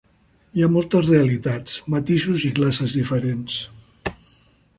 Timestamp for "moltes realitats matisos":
0.75-2.47